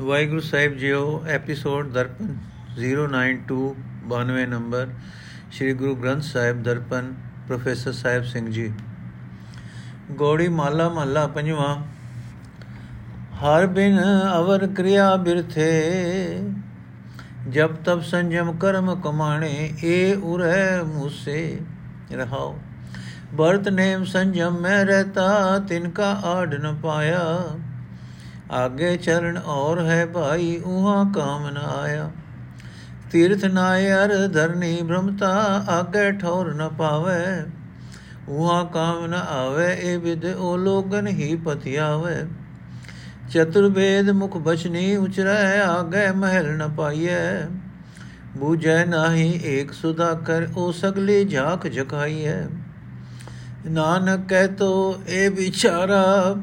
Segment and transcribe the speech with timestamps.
[0.00, 2.36] Waheguru Sahib JIO, episode Darpan
[2.76, 3.74] 092
[4.08, 4.88] 92 number,
[5.52, 7.14] Sri Guru Granth Sahib Darpan,
[7.46, 8.72] professor Sahib Singh ji.
[10.10, 11.76] Gauri Mala ਮਹੱਲਾ ਪੰਜਵਾਂ,
[13.34, 13.98] ਹਰ ਬਿਨ
[14.38, 15.70] ਅਵਰ ਕਿਰਿਆ ਬਿਰਥੇ
[17.48, 21.58] ਜਬ ਤਬ ਸੰਜਮ ਕਰਮ ਕਮਾਣੇ, ਏ ਉਰਹਿ ਮੂਸੇ
[22.12, 22.58] ਰਹਾਓ।
[23.34, 27.44] ਬਰਤ ਨੇਮ ਸੰਜਮ, ਮੈਂ ਰਹਤਾ ਤਿਨ ਕਾ ਆੜ ਨ ਪਾਇਆ।
[28.50, 32.10] ਆਗੇ ਚਰਨ ਔਰ ਹੈ ਭਾਈ, ਉਹਾਂ ਕਾਮ ਨ ਆਇਆ।
[33.10, 37.44] ਤੀਰਥ ਨਾਇਰ ਧਰਨੀ ਬ੍ਰਹਮਤਾ, ਆਗੇ ਠੌਰ ਨ ਪਾਵੇ।
[38.28, 42.14] ਉਹਾਂ ਕਾਮ ਨ ਆਵੇ, ਇਹ ਵਿਦ ਉਹ ਲੋਗਨ ਹੀ ਪਤਿਆਵੇ।
[43.30, 47.46] ਚਤੁਰਵੇਦ ਮੁਖ ਬਚਨੀ ਉਚਰੈ, ਆਗੇ ਮਹਿਲ ਨ ਪਾਈਐ।
[48.36, 52.40] ਬੂਝੈ ਨਾਹੀ ਏਕ ਸੁਦਾ ਕਰ ਉਹ ਸਗਲੇ ਝਾਕ ਝਕਾਈਐ
[53.66, 56.34] ਨਾਨਕ ਕਹਿ ਤੋ, ਇਹ ਵਿਚਾਰਾ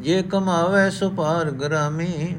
[0.00, 2.36] ਜੇ ਕਮਾਵੇ ਸੋ ਪਾਰ ਗਰਾਮੀ,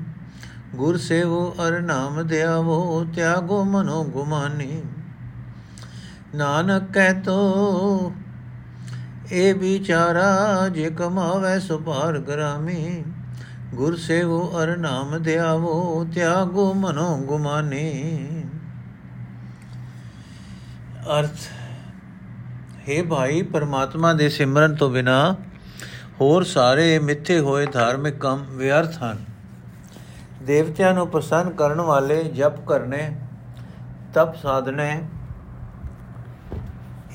[0.75, 4.81] ਗੁਰ ਸੇਵੋ ਅਰ ਨਾਮ ਦਿਆਵੋ, ਤਿਆਗੋ ਮਨੋ ਗੁਮਾਨੀ।
[6.35, 8.13] ਨਾਨਕ ਕਹਿ ਤੋ,
[9.31, 13.03] ਇਹ ਵਿਚਾਰਾ ਜੇ ਕਮਾਵੇ ਸੋ ਪਾਰ ਗਰਾਮੀ,
[13.73, 17.91] ਗੁਰ ਸੇਵੋ ਅਰ ਨਾਮ ਦਿਆਵੋ, ਤਿਆਗੋ ਮਨੋ ਗੁਮਾਨੀ।
[21.19, 21.47] ਅਰਥ
[22.89, 25.35] हे ਭਾਈ, ਪਰਮਾਤਮਾ ਦੇ ਸਿਮਰਨ ਤੋਂ ਬਿਨਾ
[26.19, 29.25] ਹੋਰ ਸਾਰੇ ਮਿੱਥੇ ਹੋਏ ਧਾਰਮਿਕ ਕੰਮ ਵਿਅਰਥ ਹਨ।
[30.43, 33.09] ਦੇਵਤਿਆਂ ਨੂੰ ਪ੍ਰਸੰਨ ਕਰਨ ਵਾਲੇ ਜਪ ਕਰਨੇ,
[34.13, 35.01] ਤਪ ਸਾਧਨੇ,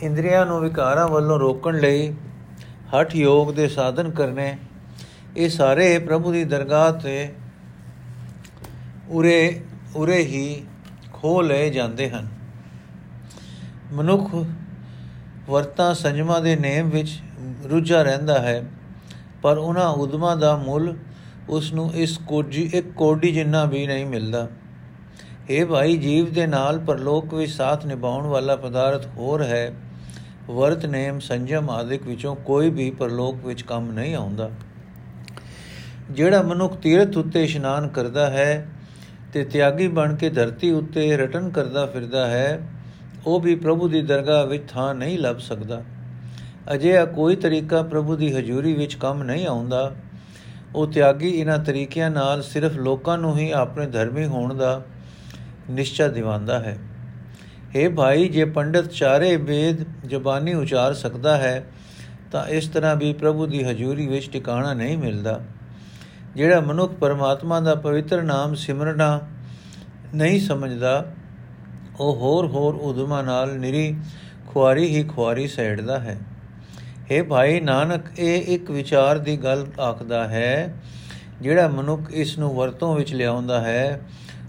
[0.03, 2.15] ਇੰਦਰੀਆਂ ਨੂੰ ਵਿਕਾਰਾਂ ਵੱਲੋਂ ਰੋਕਣ ਲਈ
[2.95, 4.57] ਹਠ ਯੋਗ ਦੇ ਸਾਧਨ ਕਰਨੇ,
[5.37, 7.35] ਇਹ ਸਾਰੇ ਪ੍ਰਭੂ ਦੀ ਦਰਗਾਹ ਤੇ
[9.09, 9.61] ਉਰੇ
[9.97, 10.65] ਉਰੇ ਹੀ
[11.13, 12.29] ਖੋ ਲਏ ਜਾਂਦੇ ਹਨ।
[13.93, 14.35] ਮਨੁੱਖ
[15.51, 17.21] ਵਰਤਾਂ ਸੰਜਮਾ ਦੇ ਨੇਮ ਵਿੱਚ
[17.71, 18.65] ਰੁੱਝਾ ਰਹਿੰਦਾ ਹੈ।
[19.43, 20.97] ਪਰ ਉਹਨਾਂ ਉਦਮਾਂ ਦਾ ਮੁੱਲ
[21.49, 24.49] ਉਸ ਨੂੰ ਇਸ ਕੋਡੀ, ਇੱਕ ਕੋਡੀ ਜਿੰਨਾ ਵੀ ਨਹੀਂ ਮਿਲਦਾ।
[25.51, 29.75] ਇਹ ਭਾਈ, ਜੀਵ ਦੇ ਨਾਲ ਪਰਲੋਕ ਵਿੱਚ ਸਾਥ ਨਿਭਾਉਣ ਵਾਲਾ ਪਦਾਰਥ ਹੋਰ ਹੈ।
[30.51, 34.51] ਵਰਤ, ਨੇਮ, ਸੰਜਮ ਆਦਿਕ ਵਿੱਚੋਂ ਕੋਈ ਵੀ ਪਰਲੋਕ ਵਿੱਚ ਕੰਮ ਨਹੀਂ ਆਉਂਦਾ।
[36.11, 38.69] ਜਿਹੜਾ ਮਨੁੱਖ ਤੀਰਥ ਉੱਤੇ ਇਸ਼ਨਾਨ ਕਰਦਾ ਹੈ
[39.33, 42.69] ਤੇ ਤਿਆਗੀ ਬਣ ਕੇ ਧਰਤੀ ਉੱਤੇ ਰਟਨ ਕਰਦਾ ਫਿਰਦਾ ਹੈ,
[43.27, 45.83] ਉਹ ਵੀ ਪ੍ਰਭੂ ਦੀ ਦਰਗਾਹ ਵਿੱਚ ਥਾਂ ਨਹੀਂ ਲੱਭ ਸਕਦਾ।
[46.75, 49.93] ਅਜਿਹਾ ਕੋਈ ਤਰੀਕਾ ਪ੍ਰਭੂ ਦੀ ਹਜ਼ੂਰੀ ਵਿੱਚ ਕੰਮ ਨਹੀਂ ਆਉਂਦਾ।
[50.75, 54.83] ਉਹ ਤਿਆਗੀ ਇਹਨਾਂ ਤਰੀਕਿਆਂ ਨਾਲ ਸਿਰਫ ਲੋਕਾਂ ਨੂੰ ਹੀ ਆਪਣੇ ਧਰਮੀ ਹੋਣ ਦਾ
[55.71, 56.79] ਨਿਸ਼ਚਾ ਦਿਵਾਉਂਦਾ ਹੈ।
[57.77, 61.65] हे ਭਾਈ, ਜੇ ਪੰਡਤ ਚਾਰੇ ਵੇਦ ਜ਼ਬਾਨੀ ਉਚਾਰ ਸਕਦਾ ਹੈ,
[62.33, 65.41] ਤਾਂ ਇਸ ਤਰ੍ਹਾਂ ਵੀ ਪ੍ਰਭੂ ਦੀ ਹਜ਼ੂਰੀ ਵਿੱਚ ਟਿਕਾਣਾ ਨਹੀਂ ਮਿਲਦਾ।
[66.37, 69.21] ਜਿਹੜਾ ਮਨੁੱਖ ਪਰਮਾਤਮਾ ਦਾ ਪਵਿੱਤਰ ਨਾਮ ਸਿਮਰਨਾ
[70.15, 71.13] ਨਹੀਂ ਸਮਝਦਾ,
[72.01, 73.97] ਉਹ ਹੋਰ ਹੋਰ ਉਦਮਾਂ ਨਾਲ ਨਿਰੀ
[74.47, 76.19] ਖੁਆਰੀ ਹੀ ਖੁਆਰੀ ਸੈੜਦਾ ਹੈ।
[77.13, 80.75] हे ਭਾਈ ਨਾਨਕ, ਇਹ ਇੱਕ ਵਿਚਾਰ ਦੀ ਗੱਲ ਆਖਦਾ ਹੈ,
[81.41, 84.01] ਜਿਹੜਾ ਮਨੁੱਖ ਇਸ ਨੂੰ ਵਰਤੋਂ ਵਿੱਚ ਲਿਆਉਂਦਾ ਹੈ,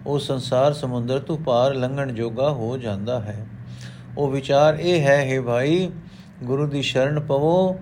[0.08, 3.46] ਉਹ ਸੰਸਾਰ ਸਮੁੰਦਰ ਤੋਂ ਪਾਰ ਲੰਘਣ ਜੋਗਾ ਹੋ ਜਾਂਦਾ ਹੈ।
[4.18, 5.92] ਉਹ ਵਿਚਾਰ ਇਹ ਹੈ हे ਭਾਈ,
[6.44, 7.80] ਗੁਰੂ ਦੀ ਸ਼ਰਨ ਪਵੋ,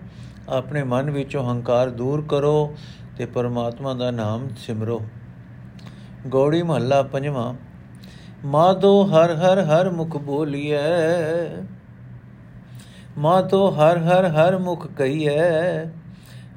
[0.49, 2.75] ਆਪਣੇ ਮਨ ਵਿੱਚੋਂ ਹੰਕਾਰ ਦੂਰ ਕਰੋ
[3.17, 5.01] ਤੇ ਪਰਮਾਤਮਾ ਦਾ ਨਾਮ ਸਿਮਰੋ।
[6.27, 7.53] ਗੌੜੀ ਮਹੱਲਾ ਪੰਜਵਾਂ,
[8.45, 10.81] ਮਾਧੋ ਹਰ ਹਰ ਹਰ ਮੁਖ ਬੋਲੀਐ
[13.17, 15.85] ਮਾਧੋ ਹਰ ਹਰ ਹਰ ਮੁਖ ਕਹੀਐ।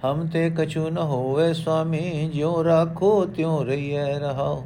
[0.04, 4.64] ਹਮ ਤੇ ਕਛੂ ਨ ਹੋਵੇ ਸੁਆਮੀ ਜਿਉ ਰਾਖੋ ਤਿਉ ਰਹੀਐ ਰਹਾਓ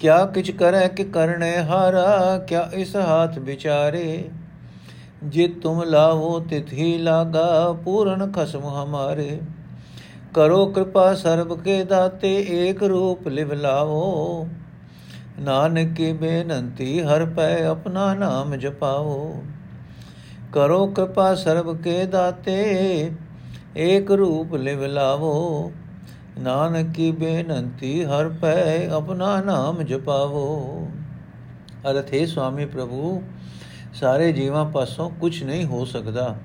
[0.00, 4.28] ਕਿਆ ਕਿਛ ਕਰੈ ਕਿ ਕਰਨੇ ਹਾਰਾ, ਕਿਆ ਇਸ ਹਾਥ ਵਿਚਾਰੇ।
[5.24, 9.40] ਜੇ ਤੁਮ ਲਾਵੋ ਤਿਤ ਹੀ ਲਾਗਾ, ਪੂਰਨ ਖਸਮ ਹਮਾਰੇ।
[10.34, 14.48] ਕਰੋ ਕਿਰਪਾ ਸਰਬ ਕੇ ਦਾਤੇ, ਏਕ ਰੂਪ ਲਿਵ ਲਾਵੋ।
[15.40, 19.34] ਨਾਨਕ ਕੀ ਬੇਨੰਤੀ, ਹਰ ਪੈ ਆਪਣਾ ਨਾਮ ਜਪਾਓ
[20.56, 23.10] ਕਰੋ ਕਿਰਪਾ ਸਰਬ ਕੇ ਦਾਤੇ,
[23.76, 25.72] ਏਕ ਰੂਪ ਲਿਵ ਲਾਵੋ।
[26.38, 30.88] ਨਾਨਕ ਕੀ ਬੇਨੰਤੀ ਹਰ ਪੈ ਆਪਣਾ ਨਾਮ ਜਪਾਵੋ।
[31.90, 33.22] ਅਰਥੇ ਸੁਆਮੀ ਪ੍ਰਭੂ,
[33.94, 36.36] ਸਾਰੇ ਜੀਵਾਂ ਪਾਸੋਂ ਕੁਝ ਨਹੀਂ ਹੋ ਸਕਦਾ।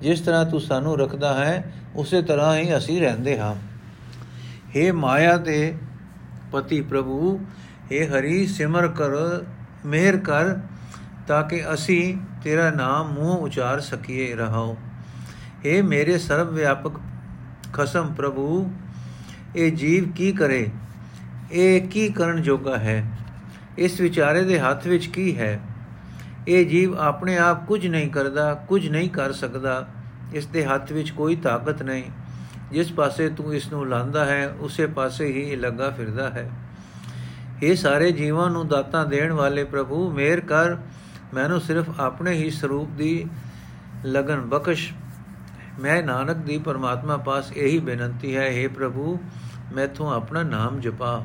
[0.00, 3.54] ਜਿਸ ਤਰ੍ਹਾਂ ਤੂੰ ਸਾਨੂੰ ਰੱਖਦਾ ਹੈ, ਉਸੇ ਤਰ੍ਹਾਂ ਹੀ ਅਸੀਂ ਰਹਿੰਦੇ ਹਾਂ।
[4.76, 5.74] हे ਮਾਇਆ ਦੇ
[6.52, 7.40] ਪਤੀ ਪ੍ਰਭੂ
[7.92, 9.44] हे ਹਰੀ ਸਿਮਰ ਕਰ,
[9.86, 10.56] ਮਿਹਰ ਕਰ
[11.26, 14.76] ਤਾਂ ਕਿ ਅਸੀਂ ਤੇਰਾ ਨਾਮ ਮੂੰਹ ਉਚਾਰ ਸਕੀਏ, ਰਹਾਓ।
[15.38, 16.92] हे ਮੇਰੇ ਸਰਬ ਵਿਆਪਕ
[17.72, 18.72] ਖਸਮ ਪ੍ਰਭੂ,
[19.56, 20.68] ਇਹ ਜੀਵ ਕੀ ਕਰੇ?
[21.52, 23.18] ਇਹ ਕੀ ਕਰਨ ਜੋਗਾ ਹੈ?
[23.78, 25.60] ਇਸ ਵਿਚਾਰੇ ਦੇ ਹੱਥ ਵਿੱਚ ਕੀ ਹੈ?
[26.48, 29.88] ਇਹ ਜੀਵ ਆਪਣੇ ਆਪ ਕੁਝ ਨਹੀਂ ਕਰਦਾ, ਕੁਝ ਨਹੀਂ ਕਰ ਸਕਦਾ।
[30.34, 32.04] ਇਸ ਦੇ ਹੱਥ ਵਿੱਚ ਕੋਈ ਤਾਕਤ ਨਹੀਂ।
[32.72, 36.50] ਜਿਸ ਪਾਸੇ ਤੂੰ ਇਸ ਨੂੰ ਲਾਂਦਾ ਹੈ, ਉਸੇ ਪਾਸੇ ਹੀ ਲੱਗਾ ਫਿਰਦਾ ਹੈ।
[37.62, 40.76] ਇਹ ਸਾਰੇ ਜੀਵਾਂ ਨੂੰ ਦਾਤਾਂ ਦੇਣ ਵਾਲੇ ਪ੍ਰਭੂ, ਮੇਰ ਕਰ।
[41.34, 43.26] ਮੈਨੂੰ ਸਿਰਫ ਆਪਣੇ ਹੀ ਸਰੂਪ ਦੀ
[44.04, 44.92] ਲਗਨ ਬਖਸ਼,
[45.80, 49.18] ਮੈਂ ਨਾਨਕ ਦੀ ਪਰਮਾਤਮਾ ਪਾਸ ਇਹੀ ਬੇਨੰਤੀ ਹੈ हे ਪ੍ਰਭੂ,
[49.74, 51.24] ਮੈਥੋਂ ਆਪਣਾ ਨਾਮ ਜਪਾ।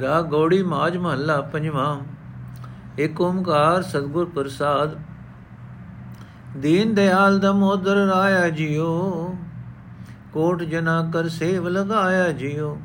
[0.00, 2.00] ਰਾਗ ਗੌੜੀ ਮਾਜ ਮਹੱਲਾ ਪੰਜਵਾਂ।
[3.00, 4.98] ਏਕ ਓਮਕਾਰ ਸਤਗੁਰ ਪ੍ਰਸਾਦ।
[6.56, 9.34] ਦੀਨ ਦਿਆਲ ਦਮੋਦਰ ਰਾਇਆ ਜਿਓ।
[10.32, 12.80] ਕੋਟ ਜਨਾ ਕਰ ਸੇਵ ਲਗਾਇਆ ਜਿਓ।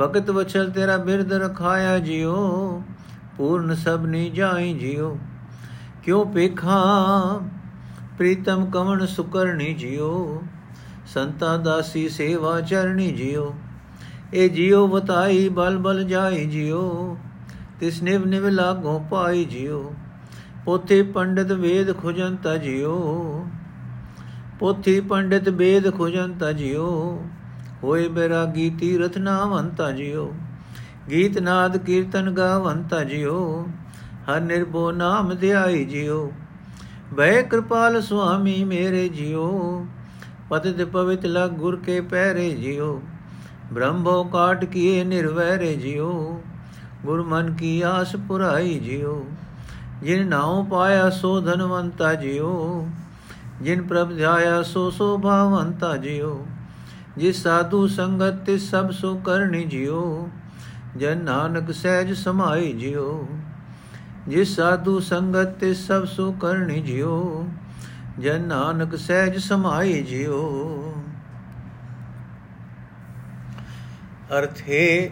[0.00, 2.82] ਭਗਤ ਵਚਲ ਤੇਰਾ ਬਿਰਦ ਰਖਾਇਆ ਜਿਓ।
[3.38, 5.16] ਪੂਰਨ ਸਭ ਨੀ ਜਾਈ ਜਿਓ
[6.04, 6.78] ਕਿਉ ਪੇਖਾ
[8.18, 10.42] ਪ੍ਰੀਤਮ ਕਵਣ ਸੁਕਰਣੀ ਜਿਓ
[11.06, 13.52] ਸੰਤਾ ਦਾਸੀ ਸੇਵਾ ਚਰਣੀ ਜਿਓ
[14.34, 17.16] ਇਹ ਜਿਉ ਬਤਾਈ ਬਲ ਬਲ ਜਾਈ ਜਿਉ
[17.80, 19.82] ਤਿਸ ਨਿਵ ਨਿਵ ਲਾਗੋ ਪਾਈ ਜਿਉ
[20.64, 23.44] ਪੋਥੀ ਪੰਡਿਤ ਵੇਦ ਖੁਜੰਤਾ ਜਿਉ
[24.58, 26.88] ਪੋਥੀ ਪੰਡਿਤ ਵੇਦ ਖੁਜੰਤਾ ਜਿਉ
[27.82, 30.32] ਹੋਏ ਬੈਰਾਗੀ ਤੀਰਥ ਨਾਵੰਤਾ ਜਿਉ
[31.12, 33.64] ਗੀਤ ਨਾਦ ਕੀਰਤਨ ਗਾਵੰਤਾ ਜਿਉ
[34.28, 36.30] ਹਰ ਨਿਰਭਉ ਨਾਮ ਧਿਆਈ ਜਿਉ
[37.14, 39.84] ਬੈ ਕਿਰਪਾਲ ਸੁਆਮੀ ਮੇਰੇ ਜਿਉ
[40.50, 43.00] ਪਤਿਤ ਪਵਿਤ ਲਗ ਗੁਰ ਕੇ ਪੈਰੇ ਜਿਉ
[43.72, 46.40] ਬ੍ਰਹਮੋ ਕਾਟ ਕੀਏ ਨਿਰਵੈਰੇ ਜਿਉ
[47.04, 49.22] ਗੁਰ ਮਨ ਕੀ ਆਸ ਪੁਰਾਈ ਜਿਉ
[50.02, 52.86] ਜਿਨ ਨਾਉ ਪਾਇਆ ਸੋ ਧਨਵੰਤਾ ਜਿਉ
[53.62, 56.44] ਜਿਨ ਪ੍ਰਭ ਧਿਆਇਆ ਸੋ ਸੋ ਭਾਵੰਤਾ ਜਿਉ
[57.16, 60.28] ਜਿਸ ਸਾਧੂ ਸੰਗਤ ਤੇ ਸਭ ਸੋ ਕਰਨੀ ਜਿਉ
[60.96, 63.28] ਜਨ ਨਾਨਕ ਸਹਿਜ ਸਮਾਈ ਜਿਉ।
[64.28, 67.48] ਜਿਸ ਸਾਧੂ ਸੰਗਤ ਤੇ ਸਭ ਸੋ ਕਰਨੀ ਜਿਉ
[68.18, 70.94] ਜਨ ਨਾਨਕ ਸਹਿਜ ਸਮਾਈ ਜਿਉ।
[74.38, 75.10] ਅਰਥ ਹੈ,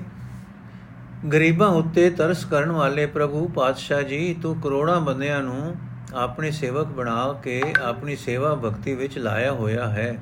[1.32, 5.76] ਗਰੀਬਾਂ ਉੱਤੇ ਤਰਸ ਕਰਨ ਵਾਲੇ ਪ੍ਰਭੂ ਪਾਤਸ਼ਾਹ ਜੀ, ਤੂੰ ਕਰੋੜਾਂ ਬੰਦਿਆਂ ਨੂੰ
[6.14, 10.18] ਆਪਣੇ ਸੇਵਕ ਬਣਾ ਕੇ ਆਪਣੀ ਸੇਵਾ ਭਗਤੀ ਵਿੱਚ ਲਾਇਆ ਹੋਇਆ ਹੈ।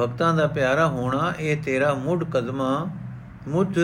[0.00, 2.86] ਭਗਤਾਂ ਦਾ ਪਿਆਰਾ ਹੋਣਾ ਇਹ ਤੇਰਾ ਮੁੱਢ ਕਦਮਾਂ
[3.50, 3.78] ਮੁੱਢ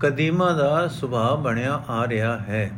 [0.00, 2.70] ਕਦੀਮਾ ਦਾ ਸੁਭਾਅ ਬਣਿਆ ਆ ਰਿਹਾ ਹੈ।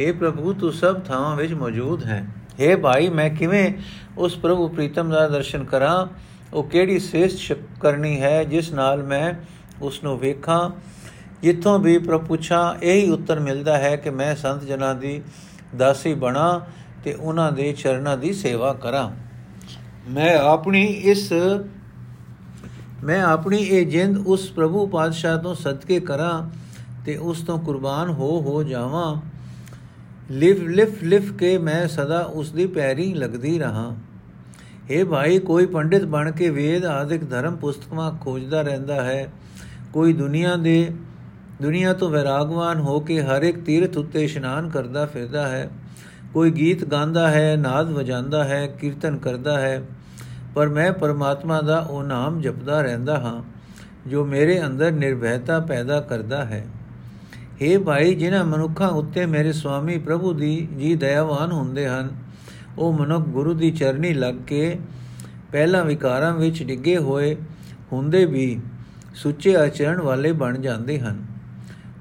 [0.00, 3.72] हे ਪ੍ਰਭੂ, ਤੂੰ ਸਭ ਥਾਵਾਂ ਵਿੱਚ ਮੌਜੂਦ ਹੈ। हे ਭਾਈ, ਮੈਂ ਕਿਵੇਂ
[4.18, 6.06] ਉਸ ਪ੍ਰਭੂ ਪ੍ਰੀਤਮ ਦਾ ਦਰਸ਼ਨ ਕਰਾਂ?
[6.52, 9.34] ਉਹ ਕਿਹੜੀ ਸ੍ਰੇਸ਼ਟ ਕਰਨੀ ਹੈ ਜਿਸ ਨਾਲ ਮੈਂ
[9.80, 10.70] ਉਸ ਨੂੰ ਵੇਖਾਂ?
[11.42, 15.22] ਜਿੱਥੋਂ ਵੀ ਪ੍ਰਪੁੱਛਾਂ ਇਹੀ ਉੱਤਰ ਮਿਲਦਾ ਹੈ ਕਿ ਮੈਂ ਸੰਤ ਜਨਾਂ ਦੀ
[15.76, 16.60] ਦਾਸੀ ਬਣਾ
[17.04, 19.10] ਤੇ ਉਹਨਾਂ ਦੇ ਚਰਨਾਂ ਦੀ ਸੇਵਾ ਕਰਾਂ।
[20.10, 21.32] ਮੈਂ ਆਪਣੀ ਇਸ
[23.04, 26.50] ਮੈਂ ਆਪਣੀ ਇਹ ਜਿੰਦ ਉਸ ਪ੍ਰਭੂ ਪਾਤਸ਼ਾਹ ਤੋਂ ਸਦਕੇ ਕਰਾਂ
[27.04, 29.16] ਤੇ ਉਸ ਤੋਂ ਕੁਰਬਾਨ ਹੋ ਹੋ ਜਾਵਾਂ।
[30.30, 33.96] ਲਿਵ ਲਿਫ ਲਿਫ ਕੇ ਮੈਂ ਸਦਾ ਉਸ ਦੀ ਪੈਰੀ ਲੱਗਦੀ ਰਹਾ।
[34.90, 39.32] ਇਹ ਭਾਈ, ਕੋਈ ਪੰਡਿਤ ਬਣ ਕੇ ਵੇਦ ਆਦਿਕ ਧਰਮ ਪੁਸਤਕਾਂ ਖੋਜਦਾ ਰਹਿੰਦਾ ਹੈ।
[39.92, 40.90] ਕੋਈ ਦੁਨੀਆ ਦੇ,
[41.62, 45.70] ਦੁਨੀਆ ਤੋਂ ਵਿਰਾਗਵਾਨ ਹੋ ਕੇ ਹਰ ਇੱਕ ਤੀਰਥ ਉੱਤੇ ਇਸ਼ਨਾਨ ਕਰਦਾ ਫਿਰਦਾ ਹੈ।
[46.34, 49.82] ਕੋਈ ਗੀਤ ਗਾਉਂਦਾ ਹੈ, ਨਾਦ ਵਜਾਉਂਦਾ ਹੈ, ਕੀਰਤਨ ਕਰਦਾ ਹੈ।
[50.56, 53.42] ਪਰ ਮੈਂ ਪਰਮਾਤਮਾ ਦਾ ਉਹ ਨਾਮ ਜਪਦਾ ਰਹਿੰਦਾ ਹਾਂ,
[54.08, 56.64] ਜੋ ਮੇਰੇ ਅੰਦਰ ਨਿਰਭੈਤਾ ਪੈਦਾ ਕਰਦਾ ਹੈ।
[57.62, 62.08] हे ਭਾਈ, ਜਿਨ੍ਹਾਂ ਮਨੁੱਖਾਂ ਉੱਤੇ ਮੇਰੇ ਸੁਆਮੀ ਪ੍ਰਭੂ ਦੀ ਜੀ ਦਇਆਵਾਨ ਹੁੰਦੇ ਹਨ,
[62.78, 64.78] ਉਹ ਮਨੁੱਖ ਗੁਰੂ ਦੀ ਚਰਨੀ ਲੱਗ ਕੇ
[65.52, 67.36] ਪਹਿਲਾਂ ਵਿਕਾਰਾਂ ਵਿੱਚ ਡਿੱਗੇ ਹੋਏ
[67.92, 68.58] ਹੁੰਦੇ ਵੀ
[69.14, 71.24] ਸੁੱਚੇ ਆਚਰਣ ਵਾਲੇ ਬਣ ਜਾਂਦੇ ਹਨ।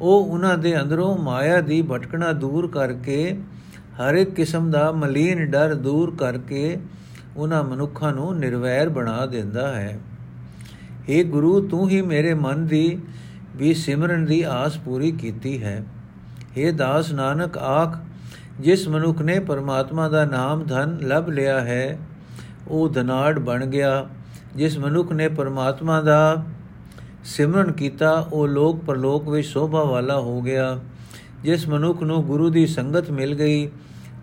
[0.02, 3.38] ਉਹ ਉਹਨਾਂ ਦੇ ਅੰਦਰੋਂ ਮਾਇਆ ਦੀ ਭਟਕਣਾ ਦੂਰ ਕਰਕੇ,
[4.02, 6.78] ਹਰ ਇੱਕ ਕਿਸਮ ਦਾ ਮਲੀਨ ਡਰ ਦੂਰ ਕਰਕੇ
[7.38, 10.00] ਉਹਨਾਂ ਮਨੁੱਖਾਂ ਨੂੰ ਨਿਰਵੈਰ ਬਣਾ ਦਿੰਦਾ ਹੈ।
[11.10, 13.00] हे ਗੁਰੂ, ਤੂੰ ਹੀ ਮੇਰੇ ਮਨ ਦੀ
[13.56, 15.86] ਵੀ ਸਿਮਰਨ ਦੀ ਆਸ ਪੂਰੀ ਕੀਤੀ ਹੈ।
[16.58, 17.98] हे ਦਾਸ ਨਾਨਕ, ਆਖ,
[18.60, 22.00] ਜਿਸ ਮਨੁੱਖ ਨੇ ਪਰਮਾਤਮਾ ਦਾ ਨਾਮ ਧਨ ਲਭ ਲਿਆ ਹੈ,
[22.68, 24.10] ਉਹ ਧਨਾੜ ਬਣ ਗਿਆ।
[24.56, 26.46] ਜਿਸ ਮਨੁੱਖ ਨੇ ਪਰਮਾਤਮਾ ਦਾ
[27.24, 30.80] ਸਿਮਰਨ ਕੀਤਾ, ਉਹ ਲੋਕ ਪਰਲੋਕ ਵਿੱਚ ਸ਼ੋਭਾ ਵਾਲਾ ਹੋ ਗਿਆ।
[31.44, 33.70] ਜਿਸ ਮਨੁੱਖ ਨੂੰ ਗੁਰੂ ਦੀ ਸੰਗਤ ਮਿਲ ਗਈ,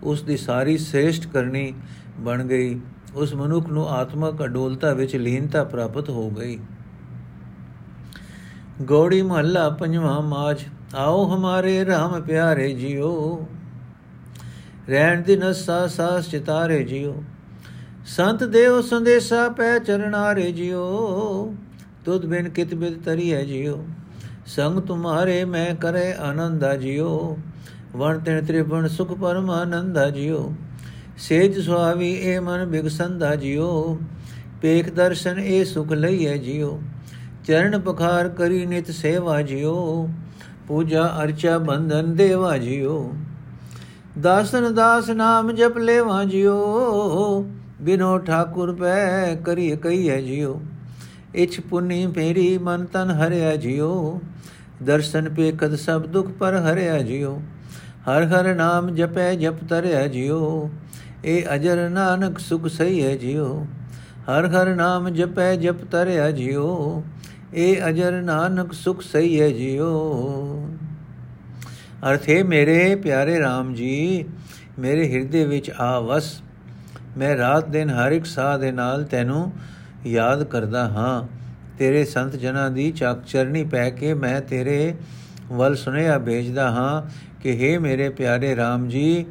[0.03, 1.73] ਉਸ ਦੀ ਸਾਰੀ ਸ੍ਰੇਸ਼ਟ ਕਰਨੀ
[2.19, 2.79] ਬਣ ਗਈ।
[3.15, 6.59] ਉਸ ਮਨੁੱਖ ਨੂੰ ਆਤਮਕ ਅਡੋਲਤਾ ਵਿੱਚ ਲੀਨਤਾ ਪ੍ਰਾਪਤ ਹੋ ਗਈ।
[8.81, 10.63] ਗੋੜੀ ਮਹੱਲਾ ਪੰਜਵਾਂ ਮਾਜ
[10.95, 13.47] ਆਓ ਹਮਾਰੇ RAM ਪਿਆਰੇ ਜਿਓ।
[14.89, 17.23] ਰਹਿਣ ਦੀ ਨਸਾ ਸਾਸ ਚਿਤਾਰੇ ਜਿਓ।
[18.05, 21.55] ਸੰਤ ਦੇਵ ਸੰਦੇਸਾ ਪੈ ਚਰਨਾਰੇ ਜਿਓ।
[22.05, 23.85] ਤੁਧ ਬਿਨ ਕਿਤ ਬਿਦ ਤਰੀਐ ਜਿਓ।
[24.45, 27.37] ਸੰਗ ਤੁਮਾਰੇ ਮੈਂ ਕਰੇ ਆਨੰਦਾ ਜਿਓ।
[27.95, 30.53] ਵਣ ਤਿਨ ਤ੍ਰਿਵਣ ਸੁਖ ਪਰਮਾਨੰਦਾ ਜਿਓ।
[31.17, 33.97] ਸੇਜ ਸੁਆਵੀ ਏ ਮਨ ਬਿਗਸੰਦਾ ਜਿਓ
[34.61, 36.79] ਪੇਖ ਦਰਸ਼ਨ ਏ ਸੁਖ ਲਈਐ ਜਿਓ
[37.45, 40.07] ਚਰਨ ਪਖਾਰ ਕਰੀ ਨਿਤ ਸੇਵਾ ਜਿਓ
[40.67, 43.13] ਪੂਜਾ ਅਰਚਾ ਬੰਧਨ ਦੇਵਾ ਜਿਓ
[44.19, 47.45] ਦਾਸਨ ਦਾਸ ਨਾਮ ਜਪ ਲੈਵਾ ਜਿਓ
[47.81, 50.59] ਬਿਨੋ ਠਾਕੁਰ ਪੈ ਕਰੀ ਕਈਐ ਜਿਓ
[51.35, 54.19] ਇਛ ਪੁਨੀ ਫੇਰੀ ਮਨ ਤਨ ਹਰਿਆ ਜਿਓ
[54.83, 57.39] ਦਰਸ਼ਨ ਪੇ ਕਦ ਸਭ ਦੁਖ ਪਰ ਹਰਿਆ ਜਿਓ
[58.07, 60.69] ਹਰ ਹਰ ਨਾਮ ਜਪੈ ਜਪ ਤਰਿਆ ਜਿਓ
[61.25, 63.67] ਏ ਅਜਰ ਨਾਨਕ ਸੁਖ ਸਹੀ ਹੈ ਜਿਓ
[64.29, 67.03] ਹਰ ਹਰ ਨਾਮ ਜਪੈ ਜਪ ਤਰਿਆ ਜਿਓ
[67.53, 69.89] ਏ ਅਜਰ ਨਾਨਕ ਸੁਖ ਸਹੀ ਹੈ ਜਿਓ
[72.09, 74.25] ਅਰਥੇ ਮੇਰੇ ਪਿਆਰੇ RAM ਜੀ,
[74.79, 76.41] ਮੇਰੇ ਹਿਰਦੇ ਵਿੱਚ ਆ ਵਸ।
[77.17, 79.51] ਮੈਂ ਰਾਤ ਦਿਨ ਹਰ ਇੱਕ ਸਾਹ ਦੇ ਨਾਲ ਤੈਨੂੰ
[80.05, 81.27] ਯਾਦ ਕਰਦਾ ਹਾਂ।
[81.77, 84.93] ਤੇਰੇ ਸੰਤ ਜਨਾਂ ਦੀ ਚੱਕ ਚਰਨੀ ਪੈ ਕੇ ਮੈਂ ਤੇਰੇ
[85.51, 87.01] ਵੱਲ ਸੁਨੇਹਾ ਭੇਜਦਾ ਹਾਂ
[87.41, 89.25] ਕਿ हे ਮੇਰੇ ਪਿਆਰੇ RAM ਜੀ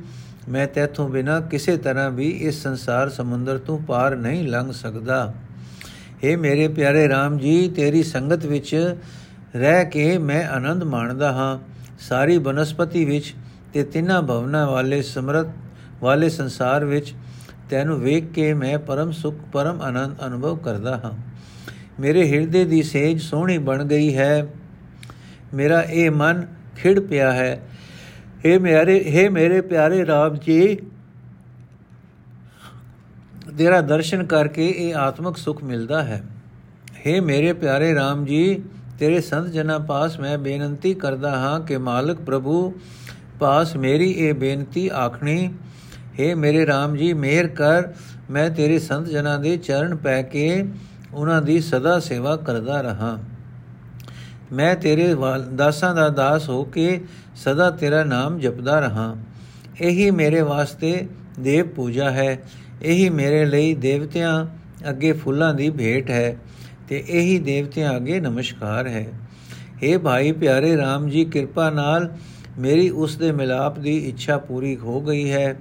[0.49, 5.35] ਮੈਂ ਤੇਥੋਂ ਬਿਨਾ ਕਿਸੇ ਤਰ੍ਹਾਂ ਵੀ ਇਸ ਸੰਸਾਰ ਸਮੁੰਦਰ ਤੋਂ ਪਾਰ ਨਹੀਂ ਲੰਘ ਸਕਦਾ।
[6.25, 8.95] हे ਮੇਰੇ ਪਿਆਰੇ RAM ਜੀ, ਤੇਰੀ ਸੰਗਤ ਵਿੱਚ
[9.57, 11.59] ਰਹਿ ਕੇ ਮੈਂ ਆਨੰਦ ਮਾਣਦਾ ਹਾਂ।
[12.01, 13.35] ਸਾਰੀ ਬਨਸਪਤੀ ਵਿੱਚ
[13.75, 15.47] ਤੇ ਤਿੰਨਾਂ ਭਵਨਾਂ ਵਾਲੇ ਸਮਰਤ
[16.01, 17.15] ਵਾਲੇ ਸੰਸਾਰ ਵਿੱਚ
[17.71, 21.13] ਤੈਨੂੰ ਵੇਖ ਕੇ ਮੈਂ ਪਰਮ ਸੁਖ, ਪਰਮ ਆਨੰਦ ਅਨੁਭਵ ਕਰਦਾ ਹਾਂ।
[22.01, 24.47] ਮੇਰੇ ਹਿਰਦੇ ਦੀ ਸੇਜ ਸੋਹਣੀ ਬਣ ਗਈ ਹੈ।
[25.55, 26.47] ਮੇਰਾ ਇਹ ਮਨ
[26.77, 27.61] ਖਿੜ ਪਿਆ ਹੈ।
[28.44, 30.78] हे ਮੇਰੇ हे ਮੇਰੇ ਪਿਆਰੇ ਰਾਮ ਜੀ
[33.58, 36.24] ਤੇਰਾ ਦਰਸ਼ਨ ਕਰਕੇ ਇਹ ਆਤਮਿਕ ਸੁਖ ਮਿਲਦਾ ਹੈ
[36.98, 38.64] हे ਮੇਰੇ ਪਿਆਰੇ ਰਾਮ ਜੀ
[39.00, 42.74] ਤੇਰੇ ਸੰਤ ਜਨਾਂ ਪਾਸ ਮੈਂ ਬੇਨਤੀ ਕਰਦਾ ਹਾਂ ਕਿ ਮਾਲਕ ਪ੍ਰਭੂ
[43.40, 45.50] ਪਾਸ ਮੇਰੀ ਇਹ ਬੇਨਤੀ ਆਖਣੀ
[46.20, 47.88] हे ਮੇਰੇ RAM ਜੀ ਮਿਹਰ ਕਰ
[48.30, 50.64] ਮੈਂ ਤੇਰੇ ਸੰਤ ਜਨਾਂ ਦੇ ਚਰਨ ਪੈ ਕੇ
[51.14, 53.18] ਉਹਨਾਂ ਦੀ ਸਦਾ ਸੇਵਾ ਕਰਦਾ ਰਹਾ
[54.52, 55.14] ਮੈਂ ਤੇਰੇ
[55.52, 57.00] ਦਾਸਾਂ ਦਾ ਦਾਸ ਹੋ ਕੇ
[57.37, 59.17] ਸਦਾ ਤੇਰਾ ਨਾਮ ਜਪਦਾ ਰਹਾ।
[59.81, 61.09] ਇਹੀ ਮੇਰੇ ਵਾਸਤੇ
[61.41, 62.43] ਦੇਵ ਪੂਜਾ ਹੈ।
[62.83, 64.47] ਇਹੀ ਮੇਰੇ ਲਈ ਦੇਵਤਿਆਂ
[64.91, 66.37] ਅੱਗੇ ਫੁੱਲਾਂ ਦੀ ਭੇਟ ਹੈ
[66.89, 69.07] ਤੇ ਇਹੀ ਦੇਵਤਿਆਂ ਅੱਗੇ ਨਮਸਕਾਰ ਹੈ।
[69.85, 72.11] हे ਭਾਈ ਪਿਆਰੇ RAM ਜੀ, ਕਿਰਪਾ ਨਾਲ
[72.59, 75.57] ਮੇਰੀ ਉਸ ਦੇ ਮਿਲਾਪ ਦੀ ਇੱਛਾ ਪੂਰੀ ਹੋ ਗਈ ਹੈ।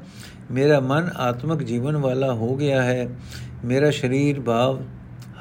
[0.52, 3.08] ਮੇਰਾ ਮਨ ਆਤਮਿਕ ਜੀਵਨ ਵਾਲਾ ਹੋ ਗਿਆ ਹੈ।
[3.66, 4.82] ਮੇਰਾ ਸਰੀਰ ਭਾਵ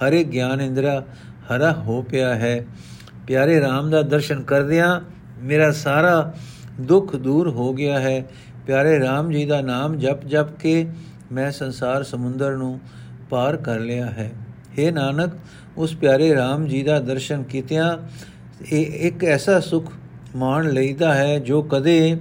[0.00, 1.04] ਹਰੇ ਗਿਆਨ ਇੰਦਰਾ
[1.50, 2.64] ਹਰਾ ਹੋ ਪਿਆ ਹੈ।
[3.26, 5.00] ਪਿਆਰੇ RAM ਦਾ ਦਰਸ਼ਨ ਕਰਦਿਆਂ
[5.40, 6.34] ਮੇਰਾ ਸਾਰਾ
[6.80, 8.28] ਦੁੱਖ ਦੂਰ ਹੋ ਗਿਆ ਹੈ।
[8.66, 10.86] ਪਿਆਰੇ RAM ਜੀ ਦਾ ਨਾਮ ਜਪ ਜਪ ਕੇ
[11.32, 12.80] ਮੈਂ ਸੰਸਾਰ ਸਮੁੰਦਰ ਨੂੰ
[13.30, 14.32] ਪਾਰ ਕਰ ਲਿਆ ਹੈ।
[14.78, 15.30] हे ਨਾਨਕ,
[15.76, 17.96] ਉਸ ਪਿਆਰੇ RAM ਜੀ ਦਾ ਦਰਸ਼ਨ ਕੀਤਿਆਂ
[18.72, 19.92] ਇਹ ਇੱਕ ਐਸਾ ਸੁਖ
[20.36, 22.20] ਮਾਣ ਲਈਦਾ ਹੈ ਜੋ ਕਦੇ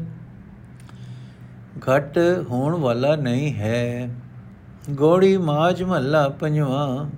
[1.79, 2.17] ਘਟ
[2.49, 4.09] ਹੋਣ ਵਾਲਾ ਨਹੀਂ ਹੈ।
[4.89, 7.09] ਗੋੜੀ ਮਾਜ ਮਹੱਲਾ ਪੰਜਵਾ।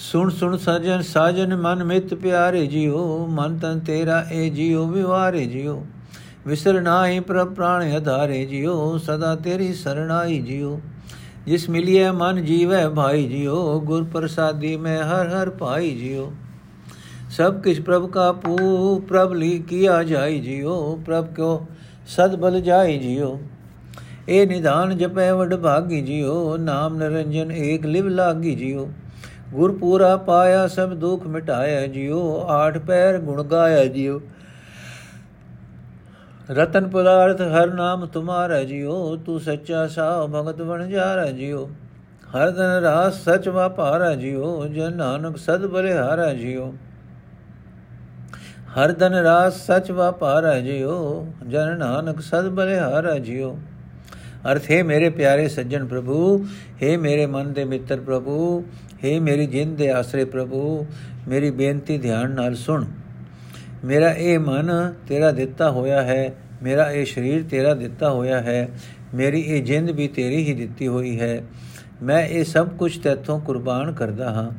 [0.00, 5.82] ਸੁਣ ਸੁਣ ਸਜਨ, ਸਾਜਨ ਮਨ ਮਿਤ ਪਿਆਰੇ ਜਿਉ, ਮਨ ਤਨ ਤੇਰਾ ਏ ਜਿਉ ਵਿਵਾਰੇ ਜਿਉ।
[6.46, 10.80] ਵਿਸਰ ਨਾਹੀ ਪ੍ਰਭ ਪ੍ਰਾਣ ਅਧਾਰੇ ਜਿਉ, ਸਦਾ ਤੇਰੀ ਸਰਣਾਈ ਜਿਉ।
[11.46, 16.32] ਜਿਸ ਮਿਲਿਆ ਮਨ ਜੀਵੈ ਭਾਈ ਜਿਉ, ਗੁਰ ਪ੍ਰਸਾਦੀ ਮੈਂ ਹਰ ਹਰ ਪਾਈ ਜਿਉ।
[17.30, 21.60] ਸਭ ਕਿਛ ਪ੍ਰਭ ਕਾ ਪੂ, ਪ੍ਰਭ ਲੀ ਕੀਆ ਜਾਈ ਜਿਉ, ਪ੍ਰਭ ਕਿਉ
[22.06, 23.38] ਸਦ ਬਲ ਜਾਈ ਜਿਉ।
[24.28, 28.88] ਇਹ ਨਿਧਾਨ ਜਪੈ ਵਡ ਭਾਗੀ ਜਿਉ, ਨਾਮ ਨਰੰਜਨ ਏਕ ਲਿਵ ਲਾਗੀ ਜਿਉ।
[29.54, 34.20] ਗੁਰ ਪੂਰਾ ਪਾਇਆ ਸਭ ਦੁਖ ਮਿਟਾਇਆ ਜਿਉ, ਆਠ ਪੈਰ ਗੁਣ ਗਾਇਆ ਜਿਉ।
[36.50, 41.68] ਰਤਨ ਪਦਾਰਥ ਹਰ ਨਾਮ ਤੁਮਾਰਾ ਜਿਉ, ਤੂੰ ਸੱਚਾ ਸਾਹ ਭਗਤ ਬਣ ਜਾਰਾ ਜਿਉ।
[42.36, 46.72] ਹਰ ਦਿਨ ਰਾਸ ਸਚ ਵਾਪਾਰਾ ਜਿਉ, ਜਨ ਨਾਨਕ ਸਦ ਬਲੇ ਹਾਰਾ ਜਿਉ।
[48.76, 53.58] ਹਰ ਦਿਨ ਰਾਸ ਸਚ ਵਾਪਾਰਾ ਜਿਉ, ਜਨ ਨਾਨਕ ਸਦ ਬਲੇ ਹਾਰਾ ਜਿਉ।
[54.52, 56.46] ਅਰਥ, ਹੈ ਮੇਰੇ ਪਿਆਰੇ ਸੱਜਣ ਪ੍ਰਭੂ,
[56.82, 58.64] ਹੈ ਮੇਰੇ ਮਨ ਦੇ ਮਿੱਤਰ ਪ੍ਰਭੂ,
[59.04, 60.86] ਹੈ ਮੇਰੀ ਜਿੰਦ ਦੇ ਆਸਰੇ ਪ੍ਰਭੂ,
[61.28, 62.84] ਮੇਰੀ ਬੇਨਤੀ ਧਿਆਨ ਨਾਲ ਸੁਣ।
[63.84, 68.68] ਮੇਰਾ ਇਹ ਮਨ ਤੇਰਾ ਦਿੱਤਾ ਹੋਇਆ ਹੈ, ਮੇਰਾ ਇਹ ਸਰੀਰ ਤੇਰਾ ਦਿੱਤਾ ਹੋਇਆ ਹੈ,
[69.14, 71.42] ਮੇਰੀ ਇਹ ਜਿੰਦ ਵੀ ਤੇਰੀ ਹੀ ਦਿੱਤੀ ਹੋਈ ਹੈ।
[72.02, 74.50] ਮੈਂ ਇਹ ਸਭ ਕੁਝ ਤੇਥੋਂ ਕੁਰਬਾਨ ਕਰਦਾ ਹਾਂ।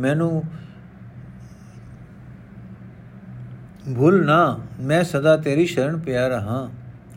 [0.00, 0.42] ਮੈਨੂੰ
[3.96, 6.70] ਭੁੱਲ ਨਾ, ਮੈਂ ਸਦਾ ਤੇਰੀ ਸ਼ਰਨ ਪਿਆ ਰਹਾ।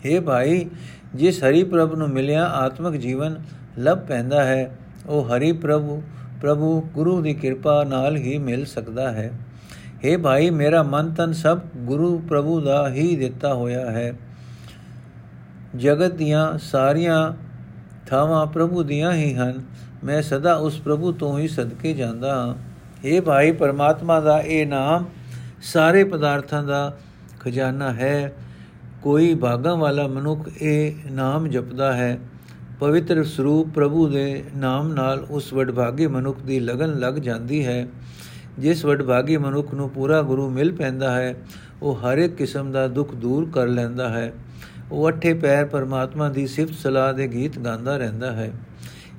[0.05, 0.69] हे ਭਾਈ
[1.17, 3.36] ਜਿਸ ਹਰੀ ਪ੍ਰਭ ਨੂੰ ਮਿਲਿਆ ਆਤਮਿਕ ਜੀਵਨ
[3.77, 6.03] ਲੱਭ ਪੈਂਦਾ ਹੈ, ਉਹ ਹਰੀ ਪ੍ਰਭੂ
[6.41, 9.31] ਪ੍ਰਭੂ ਗੁਰੂ ਦੀ ਕਿਰਪਾ ਨਾਲ ਹੀ ਮਿਲ ਸਕਦਾ ਹੈ।
[9.93, 14.13] हे ਭਾਈ, ਮੇਰਾ ਮਨ ਤਨ ਸਭ ਗੁਰੂ ਪ੍ਰਭੂ ਦਾ ਹੀ ਦਿੱਤਾ ਹੋਇਆ ਹੈ।
[15.75, 17.33] ਜਗਤ ਦੀਆਂ ਸਾਰੀਆਂ
[18.07, 19.63] ਥਾਵਾਂ ਪ੍ਰਭੂ ਦੀਆਂ ਹੀ ਹਨ।
[20.03, 22.55] ਮੈਂ ਸਦਾ ਉਸ ਪ੍ਰਭੂ ਤੋਂ ਹੀ ਸਦਕੇ ਜਾਂਦਾ ਹਾਂ।
[23.07, 25.05] हे ਭਾਈ, ਪਰਮਾਤਮਾ ਦਾ ਇਹ ਨਾਮ
[25.62, 26.97] ਸਾਰੇ ਪਦਾਰਥਾਂ ਦਾ
[27.39, 28.33] ਖਜ਼ਾਨਾ ਹੈ।
[29.04, 32.20] ਕੋਈ ਭਾਗਾਂ ਵਾਲਾ ਮਨੁੱਖ ਇਹ ਨਾਮ ਜਪਦਾ ਹੈ।
[32.80, 37.88] ਪਵਿੱਤਰ ਸਰੂਪ ਪ੍ਰਭੂ ਦੇ ਨਾਮ ਨਾਲ ਉਸ ਵਡਭਾਗੀ ਮਨੁੱਖ ਦੀ ਲਗਨ ਲੱਗ ਜਾਂਦੀ ਹੈ।
[38.60, 41.36] ਜਿਸ ਵਡਭਾਗੀ ਮਨੁੱਖ ਨੂੰ ਪੂਰਾ ਗੁਰੂ ਮਿਲ ਪੈਂਦਾ ਹੈ,
[41.82, 44.34] ਉਹ ਹਰ ਇੱਕ ਕਿਸਮ ਦਾ ਦੁੱਖ ਦੂਰ ਕਰ ਲੈਂਦਾ ਹੈ।
[44.92, 48.51] ਉਹ ਅਠੇ ਪੈਰ ਪਰਮਾਤਮਾ ਦੀ ਸਿਫਤ ਸਲਾਹ ਦੇ ਗੀਤ ਗਾਉਂਦਾ ਰਹਿੰਦਾ ਹੈ।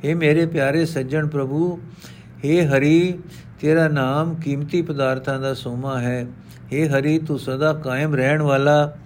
[0.04, 1.78] ਇਹ ਮੇਰੇ ਪਿਆਰੇ ਸੱਜਣ ਪ੍ਰਭੂ
[2.44, 3.18] हे ਹਰੀ,
[3.60, 6.26] ਤੇਰਾ ਨਾਮ ਕੀਮਤੀ ਪਦਾਰਥਾਂ ਦਾ ਸੋਮਾ ਹੈ।
[6.72, 8.96] हे ਹਰੀ, ਤੂੰ ਸਦਾ ਕਾਇਮ ਰਹਿਣ ਵਾਲਾ।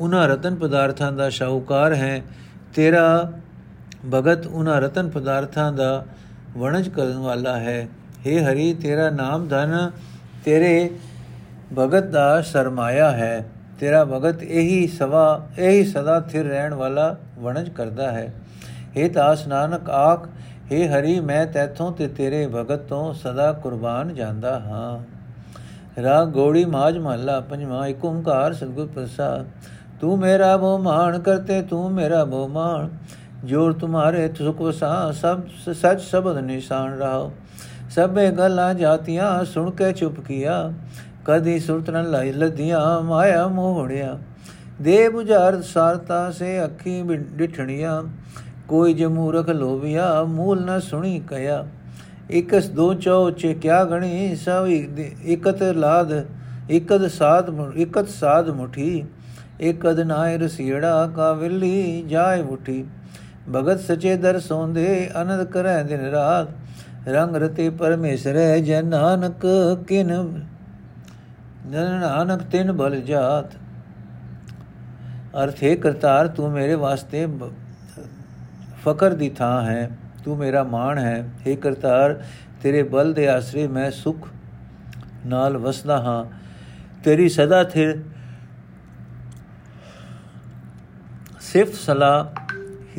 [0.00, 2.22] ਉਹਨਾਂ ਰਤਨ ਪਦਾਰਥਾਂ ਦਾ ਸ਼ਾਹੂਕਾਰ ਹੈ
[2.74, 3.32] ਤੇਰਾ
[4.06, 6.04] ਭਗਤ ਉਹਨਾਂ ਰਤਨ ਪਦਾਰਥਾਂ ਦਾ
[6.56, 7.80] ਵਣਜ ਕਰਨ ਵਾਲਾ ਹੈ
[8.26, 9.90] हे ਹਰੀ ਤੇਰਾ ਨਾਮ ਧਨ
[10.44, 10.90] ਤੇਰੇ
[11.74, 13.44] ਭਗਤ ਦਾ ਸਰਮਾਇਆ ਹੈ
[13.80, 15.24] ਤੇਰਾ ਭਗਤ ਇਹੀ ਸਵਾ
[15.58, 18.32] ਇਹੀ ਸਦਾ ਥਿਰ ਰਹਿਣ ਵਾਲਾ ਵਣਜ ਕਰਦਾ ਹੈ
[18.96, 20.28] हे ਦਾਸ ਨਾਨਕ ਆਖ
[20.70, 24.98] हे ਹਰੀ ਮੈਂ ਤੇਥੋਂ ਤੇ ਤੇਰੇ ਭਗਤ ਤੋਂ ਸਦਾ ਕੁਰਬਾਨ ਜਾਂਦਾ ਹਾਂ
[25.98, 29.46] ਰਾਗ ਗੋੜੀ ਮਾਜ ਮਹੱਲਾ ਪੰਜਵਾਂ ਏਕ ਓੰਕਾਰ ਸਤਿਗੁਰ ਪ੍ਰਸਾਦ
[30.01, 32.89] ਤੂੰ ਮੇਰਾ ਬੋ ਮਾਨ ਕਰਤੇ ਤੂੰ ਮੇਰਾ ਬੋ ਮਾਨ
[33.45, 35.41] ਜੋਰ ਤੁਮਾਰੇ ਸੁਖ ਵਸਾ ਸਭ
[35.73, 37.29] ਸਚ ਸ਼ਬਦ ਨਿਸ਼ਾਨ ਰਹਾ
[37.89, 40.73] ਸਭੇ ਗੱਲਾਂ ਜਾਤੀਆਂ ਸੁਣ ਕੇ ਚੁੱਪ ਕੀਆ।
[41.25, 44.17] ਕਦੀ ਸੁਰਤ ਨ ਲਈ ਲਧੀਆਂ, ਮਾਇਆ ਮੋਹੜਿਆ
[44.81, 47.01] ਦੇ ਬੁਝਾਰ ਸਾਰਤਾ ਸੇ ਅੱਖੀ
[47.35, 48.03] ਡਿਠਣੀਆਂ।
[48.67, 51.65] ਕੋਈ ਜੇ ਮੂਰਖ ਲੋਭਿਆ, ਮੂਲ ਨ ਸੁਣੀ ਕਹਿਆ
[52.31, 54.67] ਇਕਸ ਦੋ ਚੋ ਚੇ ਕਿਆ ਗਣੀ ਸਭ
[55.25, 56.11] ਇਕਤ ਲਾਦ
[56.71, 59.05] ਇਕਦ ਸਾਧ ਇਕਤ ਸਾਧ ਮੁਠੀ।
[59.61, 62.85] ਇਕਦ ਨਾਇ ਰਸੀੜਾ ਕਾ ਵਿਲੀ ਜਾਏ ਮੁਠੀ
[63.55, 69.45] ਭਗਤ ਸਚੇ ਦਰ ਸੋਂਦੇ ਅਨੰਦ ਕਰੈ ਦਿਨ ਰਾਤ। ਰੰਗ ਰਤੇ ਪਰਮੇਸ਼ਰੈ ਜਨ ਨਾਨਕ
[69.87, 70.07] ਕਿਨ
[71.65, 73.55] ਨਾਨਕ ਤਿਨ ਬਲ ਜਾਤ।
[75.43, 77.27] ਅਰਥੇ ਕਰਤਾਰ ਤੂੰ ਮੇਰੇ ਵਾਸਤੇ
[78.83, 79.89] ਫਕਰ ਦੀ ਥਾਂ ਹੈ।
[80.23, 82.21] ਤੂੰ ਮੇਰਾ ਮਾਣ ਹੈ। हे ਕਰਤਾਰ,
[82.63, 84.27] ਤੇਰੇ ਬਲ ਦੇ ਆਸਰੇ ਮੈਂ ਸੁਖ
[85.25, 86.25] ਨਾਲ ਵਸਦਾ ਹਾਂ।
[87.03, 87.97] ਤੇਰੀ ਸਦਾ ਥਿਰ
[91.51, 92.33] ਸਿਫਤ ਸਲਾ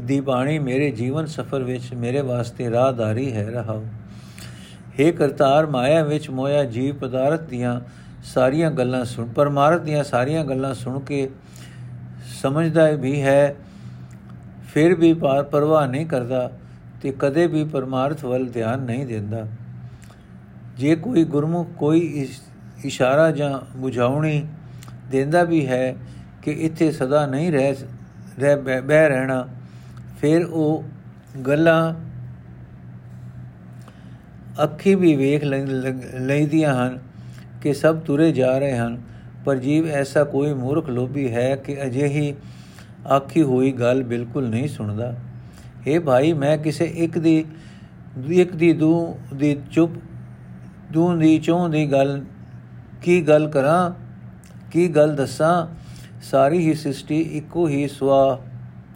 [0.00, 3.85] ਦੀ ਬਾਣੀ, ਮੇਰੇ ਜੀਵਨ ਸਫਰ ਵਿੱਚ ਮੇਰੇ ਵਾਸਤੇ ਰਾਹਦਾਰੀ ਹੈ ਰਹਾਉ
[4.99, 7.80] हे ਕਰਤਾਰ, ਮਾਇਆ ਵਿੱਚ ਮੋਇਆ ਜੀਵ ਪਦਾਰਥ ਦੀਆਂ
[8.25, 11.28] ਸਾਰੀਆਂ ਗੱਲਾਂ ਸੁਣ। ਪਰਮਾਰਥ ਦੀਆਂ ਸਾਰੀਆਂ ਗੱਲਾਂ ਸੁਣ ਕੇ
[12.40, 13.54] ਸਮਝਦਾ ਵੀ ਹੈ,
[14.75, 16.50] ਫਿਰ ਵੀ ਪਰਵਾਹ ਨਹੀਂ ਕਰਦਾ
[17.02, 19.47] ਤੇ ਕਦੇ ਵੀ ਪਰਮਾਰਥ ਵੱਲ ਧਿਆਨ ਨਹੀਂ ਦਿੰਦਾ।
[20.78, 22.28] ਜੇ ਕੋਈ ਗੁਰਮੁਖ ਕੋਈ
[22.85, 24.42] ਇਸ਼ਾਰਾ ਜਾਂ ਬੁਝਾਉਣੀ
[25.11, 25.97] ਦਿੰਦਾ ਵੀ ਹੈ
[26.42, 27.75] ਕਿ ਇੱਥੇ ਸਦਾ ਨਹੀਂ ਰਹਿ
[28.40, 29.47] ਰਹਿ ਬਹਿ ਰਹਿਣਾ।
[30.20, 30.85] ਫਿਰ ਉਹ
[31.47, 31.94] ਗੱਲਾਂ
[34.64, 36.99] ਅੱਖੀ ਵੀ ਵੇਖ ਲੈਂਦੀਆਂ ਹਨ
[37.62, 39.00] ਕਿ ਸਭ ਤੁਰੇ ਜਾ ਰਹੇ ਹਨ।
[39.44, 42.35] ਪਰ ਜੀਵ ਐਸਾ ਕੋਈ ਮੂਰਖ ਲੋਭੀ ਹੈ ਕਿ ਅਜਿਹੀ
[43.11, 45.14] ਆਖੀ ਹੋਈ ਗੱਲ ਬਿਲਕੁਲ ਨਹੀਂ ਸੁਣਦਾ।
[45.87, 47.44] ਇਹ ਭਾਈ, ਮੈਂ ਕਿਸੇ ਇੱਕ ਦੀ
[48.28, 49.92] ਇੱਕ ਦੀ ਦੂ, ਦੀ ਚੁੱਪ,
[50.92, 52.25] ਦੂ ਦੀ ਚੋਂ ਦੀ ਗੱਲ,
[53.02, 53.90] ਕੀ ਗੱਲ ਕਰਾਂ,
[54.70, 55.66] ਕੀ ਗੱਲ ਦੱਸਾਂ?
[56.22, 58.40] ਸਾਰੀ ਹੀ ਸ੍ਰਿਸ਼ਟੀ ਇੱਕੋ ਹੀ ਸਵਾ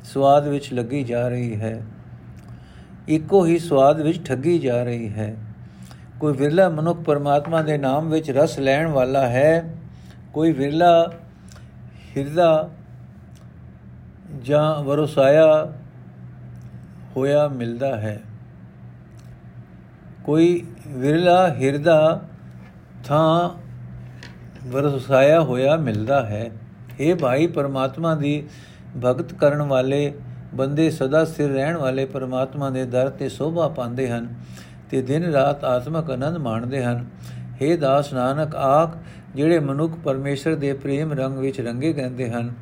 [0.05, 1.83] ਸਵਾਦ ਵਿੱਚ ਲੱਗੀ ਜਾ ਰਹੀ ਹੈ।
[3.09, 5.37] ਇੱਕੋ ਹੀ ਸਵਾਦ ਵਿੱਚ ਠੱਗੀ ਜਾ ਰਹੀ ਹੈ।
[6.21, 9.75] ਕੋਈ ਵਿਰਲਾ ਮਨੁੱਖ ਪਰਮਾਤਮਾ ਦੇ ਨਾਮ ਵਿੱਚ ਰਸ ਲੈਣ ਵਾਲਾ ਹੈ,
[10.33, 11.13] ਕੋਈ ਵਿਰਲਾ
[12.17, 12.71] ਹਿਰਦਾ
[14.43, 15.73] ਜਾਂ ਵਰਸਾਇਆ
[17.17, 18.21] ਹੋਇਆ ਮਿਲਦਾ ਹੈ।
[20.25, 22.23] ਕੋਈ ਵਿਰਲਾ ਹਿਰਦਾ
[23.05, 23.51] ਥਾਂ
[24.69, 26.51] ਵਰਸਾਇਆ ਹੋਇਆ ਮਿਲਦਾ ਹੈ।
[27.01, 28.43] ਇਹ ਭਾਈ ਪਰਮਾਤਮਾ ਦੀ
[29.05, 30.13] ਭਗਤ ਕਰਨ ਵਾਲੇ
[30.55, 34.35] ਬੰਦੇ ਸਦਾ ਸਿਰ ਰਹਿਣ ਵਾਲੇ ਪਰਮਾਤਮਾ ਦੇ ਦਰ ਤੇ ਸੋਭਾ ਪਾਉਂਦੇ ਹਨ
[34.91, 37.05] ਤੇ ਦਿਨ ਰਾਤ ਆਤਮਕ ਆਨੰਦ ਮਾਣਦੇ ਹਨ।
[37.63, 38.97] हे ਦਾਸ ਨਾਨਕ, ਆਖ,
[39.35, 42.53] ਜਿਹੜੇ ਮਨੁੱਖ ਪਰਮੇਸ਼ਰ ਦੇ ਪ੍ਰੇਮ ਰੰਗ ਵਿੱਚ ਰੰਗੇ ਗੰਦੇ ਹਨ,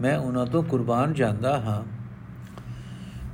[0.00, 1.82] ਮੈਂ ਉਹਨਾਂ ਤੋਂ ਕੁਰਬਾਨ ਜਾਂਦਾ ਹਾਂ।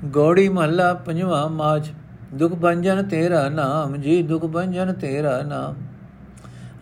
[0.05, 1.91] ਗੋੜੀ ਮਹੱਲਾ ਪੰਜਵਾ ਮਾਜ
[2.35, 5.75] ਦੁਖ ਭੰਜਨ ਤੇਰਾ ਨਾਮ, ਜੀ ਦੁਖ ਭੰਜਨ ਤੇਰਾ ਨਾਮ।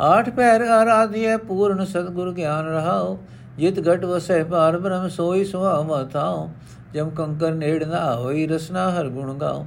[0.01, 3.19] ਆਠ ਪੈਰ ਆਰਾਧਿਏ ਪੂਰਨ ਸਤਗੁਰ ਗਿਆਨ ਰਹਾਓ
[3.59, 6.49] ਜਿਤ ਘਟ ਵਸੈ ਪਾਰ ਬ੍ਰਹਮ ਸੋਈ ਸੁਹਾਵਾ ਥਾਉ,
[6.95, 9.65] ਜਮ ਕੰਕਰ ਨੇੜ ਨਾ ਹੋਈ ਰਸਨਾ ਹਰ ਗੁਣ ਗਾਉ।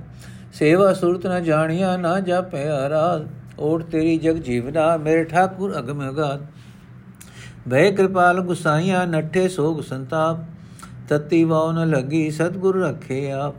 [0.54, 3.28] ਸੇਵਾ ਸੁਰਤ ਨ ਜਾਣਿਆ ਨਾ ਜਾਪੇ ਆਰਾਧ,
[3.60, 6.46] ਓਟ ਤੇਰੀ ਜਗ ਜੀਵਨਾ ਮੇਰੇ ਠਾਕੁਰ ਅਗਮ ਅਗਾਧ।
[7.70, 10.38] ਭੈ ਕਿਰਪਾਲ ਗੁਸਾਈਆਂ, ਨੱਠੇ ਸੋਗ ਸੰਤਾਪ,
[11.10, 13.56] ਤਤੀ ਵਾਉ ਨ ਲੱਗੀ ਸਤਗੁਰ ਰਖੇ ਆਪ।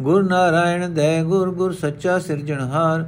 [0.00, 3.04] ਗੁਰ ਨਾਰਾਇਣ ਦੇ ਗੁਰ ਗੁਰ ਸੱਚਾ ਸਿਰਜਣਹਾਰ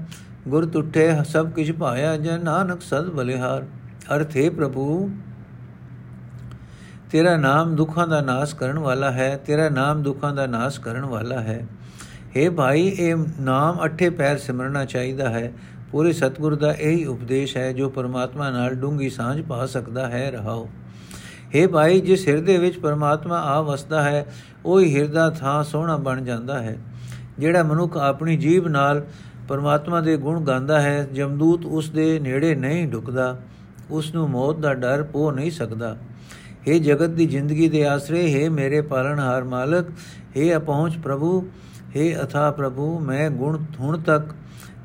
[0.49, 3.65] ਗੁਰ ਟੁੱਟੇ ਸਭ ਕਿਛ ਪਾਇਆ ਜਨ ਨਾਨਕ ਸਦ ਬਲਿਹਾਰ।
[4.17, 5.11] ਅਰਥੇ ਪ੍ਰਭੂ
[7.13, 11.41] ਤੇਰਾ ਨਾਮ ਦੁੱਖਾਂ ਦਾ ਨਾਸ਼ ਕਰਨ ਵਾਲਾ ਹੈ, ਤੇਰਾ ਨਾਮ ਦੁੱਖਾਂ ਦਾ ਨਾਸ਼ ਕਰਨ ਵਾਲਾ
[11.41, 11.67] ਹੈ।
[12.37, 15.53] हे ਭਾਈ, ਇਹ ਨਾਮ ਅਠੇ ਪੈਰ ਸਿਮਰਨਾ ਚਾਹੀਦਾ ਹੈ।
[15.91, 20.69] ਪੂਰੇ ਸਤਗੁਰ ਦਾ ਇਹੀ ਉਪਦੇਸ਼ ਹੈ, ਜੋ ਪਰਮਾਤਮਾ ਨਾਲ ਡੂੰਗੀ ਸਾਂਝ ਪਾ ਸਕਦਾ ਹੈ, ਰਹਾਓ।
[21.57, 24.27] हे ਭਾਈ, ਜਿਸ ਹਿਰਦੇ ਵਿੱਚ ਪਰਮਾਤਮਾ ਆ ਵਸਦਾ ਹੈ,
[24.65, 26.77] ਉਹ ਹੀ ਹਿਰਦਾ ਥਾਂ ਸੋਹਣਾ ਬਣ ਜਾਂਦਾ ਹੈ।
[27.39, 29.07] ਜਿਹੜਾ ਮਨੁੱਖ ਆਪਣੀ ਜੀਬ ਨਾਲ
[29.49, 33.39] ਪਰਮਾਤਮਾ ਦੇ ਗੁਣ ਗਾਉਂਦਾ ਹੈ, ਜਮਦੂਤ ਉਸ ਦੇ ਨੇੜੇ ਨਹੀਂ ਢੁਕਦਾ
[33.91, 35.97] ਉਸ ਨੂੰ ਮੌਤ ਦਾ ਡਰ ਪੋ ਨਹੀਂ ਸਕਦਾ।
[36.68, 39.92] हे ਜਗਤ ਦੀ ਜ਼ਿੰਦਗੀ ਦੇ ਆਸਰੇ हे ਮੇਰੇ ਪਾਲਣਹਾਰ ਮਾਲਕ
[40.38, 41.40] हे ਅਪਹੁੰਚ ਪ੍ਰਭੂ
[41.96, 44.34] हे ਅਥਾ ਪ੍ਰਭੂ ਮੈਂ ਗੁਣ ਹੁਣ ਤੱਕ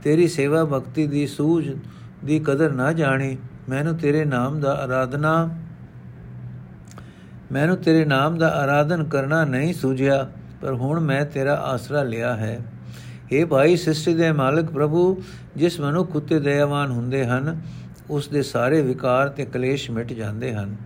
[0.03, 1.65] ਤੇਰੀ ਸੇਵਾ ਭਗਤੀ ਦੀ ਸੂਝ
[2.25, 3.37] ਦੀ ਕਦਰ ਨਾ ਜਾਣੀ
[3.69, 5.35] ਮੈਨੂੰ ਤੇਰੇ ਨਾਮ ਦਾ ਆਰਾਧਨਾ
[7.53, 10.27] ਮੈਨੂੰ ਤੇਰੇ ਨਾਮ ਦਾ ਆਰਾਧਨ ਕਰਨਾ ਨਹੀਂ ਸੂਝਿਆ
[10.63, 12.59] ਪਰ ਹੁਣ ਮੈਂ ਤੇਰਾ ਆਸਰਾ ਲਿਆ ਹੈ
[13.33, 15.03] اے ਭਾਈ ਸ੍ਰਿਸ਼ਟੀ ਦੇ ਮਾਲਕ ਪ੍ਰਭੂ
[15.57, 17.61] ਜਿਸ ਮਨੁੱਖ ਉਤੇ ਦਇਆਵਾਨ ਹੁੰਦੇ ਹਨ
[18.11, 20.77] ਉਸ ਦੇ ਸਾਰੇ ਵਿਕਾਰ ਤੇ ਕਲੇਸ਼ ਮਿਟ ਜਾਂਦੇ ਹਨ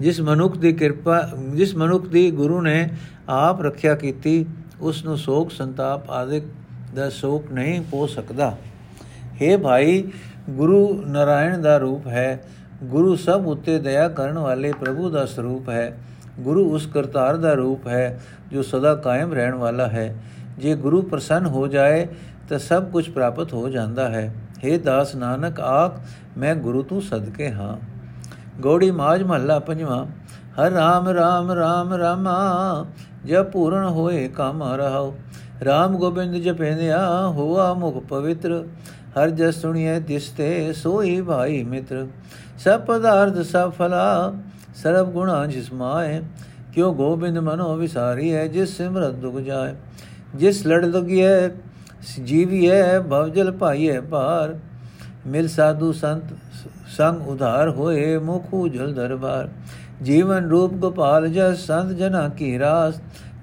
[0.00, 2.88] ਜਿਸ ਮਨੁੱਖ ਦੀ ਕਿਰਪਾ, ਜਿਸ ਮਨੁੱਖ ਦੀ ਗੁਰੂ ਨੇ
[3.28, 4.46] ਆਪ ਰੱਖਿਆ ਕੀਤੀ
[4.80, 6.42] ਉਸ ਨੂੰ ਸੋਗ ਸੰਤਾਪ ਆਦਿਕ
[6.94, 8.56] ਦਾ ਸੋਗ ਨਹੀਂ ਪੋ ਸਕਦਾ।
[9.32, 10.04] हे ਭਾਈ,
[10.50, 12.44] ਗੁਰੂ ਨਾਰਾਇਣ ਦਾ ਰੂਪ ਹੈ।
[12.84, 15.98] ਗੁਰੂ ਸਭ ਉਤੇ ਦਇਆ ਕਰਨ ਵਾਲੇ ਪ੍ਰਭੂ ਦਾ ਸਰੂਪ ਹੈ।
[16.40, 18.20] ਗੁਰੂ ਉਸ ਕਰਤਾਰ ਦਾ ਰੂਪ ਹੈ,
[18.52, 20.22] ਜੋ ਸਦਾ ਕਾਇਮ ਰਹਿਣ ਵਾਲਾ ਹੈ।
[20.58, 22.08] ਜੇ ਗੁਰੂ ਪ੍ਰਸੰਨ ਹੋ ਜਾਏ,
[22.48, 24.34] ਤਾਂ ਸਭ ਕੁਝ ਪ੍ਰਾਪਤ ਹੋ ਜਾਂਦਾ ਹੈ।
[24.66, 26.00] हे ਦਾਸ ਨਾਨਕ, ਆਖ,
[26.38, 27.93] ਮੈਂ ਗੁਰੂ ਤੂੰ ਸਦਕੇ ਹਾਂ।
[28.60, 30.06] ਗੋੜੀ ਮਾਜ ਮਹੱਲਾ ਪੰਜਵਾਂ।
[30.54, 32.86] ਹਰ ਰਾਮ ਰਾਮ ਰਾਮ, ਰਾਮਾ
[33.24, 35.14] ਜਬ ਪੂਰਨ ਹੋਏ ਕਾਮ ਰਹਾਓ
[35.64, 38.64] ਰਾਮ ਗੋਬਿੰਦ ਜਪੇਂਦਿਆ ਹੋਆ ਮੁਖ ਪਵਿੱਤਰ।
[39.18, 42.06] ਹਰ ਜਸ ਸੁਣੀਏ ਤਿਸ ਤੇ ਸੋਈ ਭਾਈ ਮਿੱਤਰ।
[42.58, 44.32] ਸਭ ਪਦਾਰਥ, ਸਭ ਫਲਾ,
[44.74, 46.22] ਸਰਬ ਗੁਣਾ ਜਿਸ ਮਾਏ।
[46.72, 49.74] ਕਿਉ ਗੋਬਿੰਦ ਮਨੋ ਵਿਸਾਰੀ ਹੈ ਜਿਸ ਸਿਮਰਤ ਦੁਖ ਜਾਏ।
[50.34, 51.48] ਜਿਸ ਲੜ ਲਗਿਐ,
[52.24, 54.58] ਜੀਵੀਐ ਭਵਜਲ ਪਾਈਐ ਪਾਰ
[55.26, 56.22] ਮਿਲ ਸਾਧੂ ਸੰਤ
[56.96, 59.48] ਸੰਗ ਉਧਾਰ ਹੋਏ ਮੁਖ ਜਲ ਦਰਬਾਰ।
[60.02, 62.94] ਜੀਵਨ ਰੂਪ ਗੋਪਾਲ ਜਸ ਸੰਤ ਜਨਾ ਕੀ ਰਾਸ।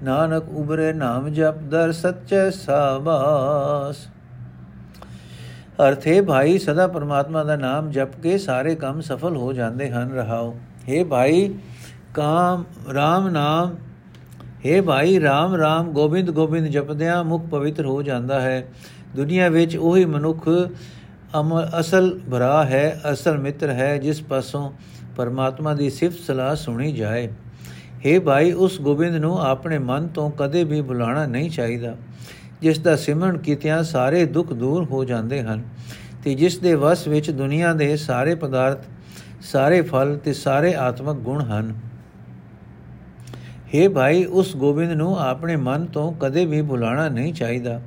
[0.02, 3.96] ਨਾਨਕ ਉਬਰੇ ਨਾਮ ਜਪ ਦਰ ਸੱਚੇ ਸਾਬਾਸ
[5.88, 10.54] ਅਰਥੇ ਭਾਈ, ਸਦਾ ਪਰਮਾਤਮਾ ਦਾ ਨਾਮ ਜਪ ਕੇ ਸਾਰੇ ਕੰਮ ਸਫਲ ਹੋ ਜਾਂਦੇ ਹਨ, ਰਹਾਓ।
[10.90, 11.54] हे ਭਾਈ,
[12.14, 13.74] ਕਾਮ RAM ਨਾਮ।
[14.66, 18.68] हे ਭਾਈ RAM RAM ਗੋਬਿੰਦ ਗੋਬਿੰਦ ਜਪਦਿਆਂ ਮੁਖ ਪਵਿੱਤਰ ਹੋ ਜਾਂਦਾ ਹੈ।
[19.16, 20.48] ਦੁਨੀਆ ਵਿੱਚ ਉਹੀ ਮਨੁੱਖ
[21.80, 24.70] ਅਸਲ ਭਰਾ ਹੈ, ਅਸਲ ਮਿੱਤਰ ਹੈ, ਜਿਸ ਪਾਸੋਂ
[25.16, 27.28] ਪਰਮਾਤਮਾ ਦੀ ਸਿਫਤ ਸਲਾਹ ਸੁਣੀ ਜਾਏ।
[28.06, 31.94] हे ਭਾਈ, ਉਸ ਗੋਬਿੰਦ ਨੂੰ ਆਪਣੇ ਮਨ ਤੋਂ ਕਦੇ ਵੀ ਭੁਲਾਣਾ ਨਹੀਂ ਚਾਹੀਦਾ,
[32.62, 35.62] ਜਿਸ ਦਾ ਸਿਮਰਨ ਕੀਤਿਆਂ ਸਾਰੇ ਦੁੱਖ ਦੂਰ ਹੋ ਜਾਂਦੇ ਹਨ
[36.24, 38.84] ਤੇ ਜਿਸ ਦੇ ਵਸ ਵਿੱਚ ਦੁਨੀਆ ਦੇ ਸਾਰੇ ਪਦਾਰਥ,
[39.42, 41.74] ਸਾਰੇ ਫਲ ਤੇ ਸਾਰੇ ਆਤਮਿਕ ਗੁਣ ਹਨ।
[43.74, 47.80] हे ਭਾਈ, ਉਸ ਗੋਬਿੰਦ ਨੂੰ ਆਪਣੇ ਮਨ ਤੋਂ ਕਦੇ ਵੀ ਭੁਲਾਣਾ ਨਹੀਂ ਚਾਹੀਦਾ,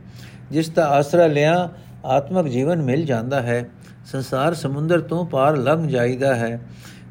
[0.51, 1.69] ਜਿਸ ਦਾ ਆਸਰਾ ਲਿਆ
[2.05, 3.69] ਆਤਮਿਕ ਜੀਵਨ ਮਿਲ ਜਾਂਦਾ ਹੈ,
[4.05, 6.59] ਸੰਸਾਰ ਸਮੁੰਦਰ ਤੋਂ ਪਾਰ ਲੰਘ ਜਾਈਦਾ ਹੈ।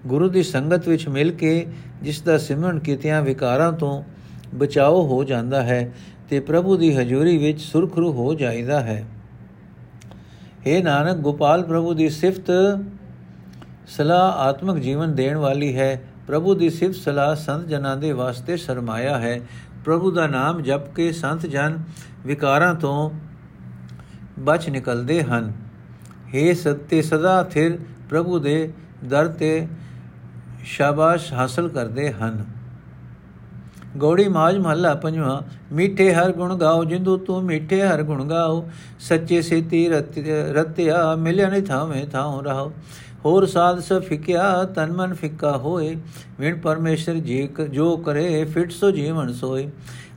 [0.06, 1.66] ਗੁਰੂ ਦੀ ਸੰਗਤ ਵਿੱਚ ਮਿਲ ਕੇ
[2.02, 4.02] ਜਿਸ ਦਾ ਸਿਮਰਨ ਕੀਤਿਆਂ ਵਿਕਾਰਾਂ ਤੋਂ
[4.54, 5.92] ਬਚਾਓ ਹੋ ਜਾਂਦਾ ਹੈ
[6.28, 9.04] ਤੇ ਪ੍ਰਭੂ ਦੀ ਹਜ਼ੂਰੀ ਵਿੱਚ ਸੁਰਖਰੂ ਹੋ ਜਾਈਦਾ ਹੈ।
[10.60, 12.50] हे ਨਾਨਕ, ਗੋਪਾਲ ਪ੍ਰਭੂ ਦੀ ਸਿਫਤ
[13.86, 19.18] ਸਲਾਹ ਆਤਮਿਕ ਜੀਵਨ ਦੇਣ ਵਾਲੀ ਹੈ। ਪ੍ਰਭੂ ਦੀ ਸਿਫਤ ਸਲਾਹ ਸੰਤ ਜਨਾਂ ਦੇ ਵਾਸਤੇ ਸਰਮਾਇਆ
[19.18, 19.40] ਹੈ।
[19.84, 21.78] ਪ੍ਰਭੂ ਦਾ ਨਾਮ ਜਪ ਕੇ ਸੰਤ ਜਨ
[22.26, 23.10] ਵਿਕਾਰਾਂ ਤੋਂ
[24.38, 25.52] ਬਚ ਨਿਕਲਦੇ ਹਨ।
[26.34, 27.78] हे ਸਤਿ, ਸਦਾ ਥਿਰ
[28.10, 28.72] ਪ੍ਰਭੂ ਦੇ
[29.04, 29.66] ਦਰ ਤੇ
[30.64, 32.44] ਸ਼ਾਬਾਸ਼ ਹਾਸਲ ਕਰਦੇ ਹਨ।
[33.96, 35.42] ਗੋੜੀ ਮਾਜ ਮਹੱਲਾ ਪੰਜਵਾ,
[35.72, 38.68] ਮਿੱਠੇ ਹਰ ਗੁਣ ਗਾਓ, ਜਿੰਦੂ ਤੂੰ ਮਿੱਠੇ ਹਰ ਗੁਣ ਗਾਓ।
[39.00, 39.88] ਸੱਚੇ ਸੇਤੀ
[40.52, 42.72] ਰਤਿਆ ਮਿਲਿਆ ਨਹੀਂ ਥਾਵੇਂ ਥਾਉ ਰਹਾਓ।
[43.24, 45.96] ਹੋਰ ਸਾਧ ਸ ਫਿਕਿਆ, ਤਨ ਮਨ ਫਿੱਕਾ ਹੋਏ।
[46.40, 49.70] ਵਿਣ ਪਰਮੇਸ਼ਰ ਜੀ ਜੋ ਕਰੇ, ਫਿਟ ਸੋ ਜੀਵਨ ਸੋਏ।